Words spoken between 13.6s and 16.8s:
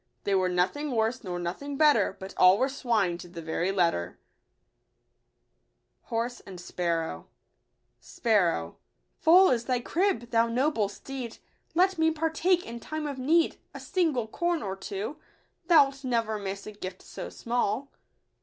A single corn or two; Thou'lt never miss a